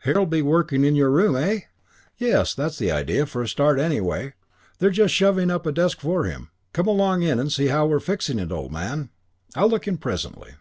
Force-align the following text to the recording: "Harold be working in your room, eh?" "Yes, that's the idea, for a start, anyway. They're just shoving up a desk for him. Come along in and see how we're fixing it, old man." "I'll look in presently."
"Harold 0.00 0.28
be 0.28 0.42
working 0.42 0.84
in 0.84 0.94
your 0.94 1.08
room, 1.10 1.34
eh?" 1.36 1.60
"Yes, 2.18 2.52
that's 2.52 2.76
the 2.76 2.90
idea, 2.90 3.24
for 3.24 3.40
a 3.40 3.48
start, 3.48 3.78
anyway. 3.80 4.34
They're 4.78 4.90
just 4.90 5.14
shoving 5.14 5.50
up 5.50 5.64
a 5.64 5.72
desk 5.72 6.00
for 6.00 6.24
him. 6.24 6.50
Come 6.74 6.86
along 6.86 7.22
in 7.22 7.38
and 7.40 7.50
see 7.50 7.68
how 7.68 7.86
we're 7.86 7.98
fixing 7.98 8.38
it, 8.38 8.52
old 8.52 8.72
man." 8.72 9.08
"I'll 9.56 9.70
look 9.70 9.88
in 9.88 9.96
presently." 9.96 10.52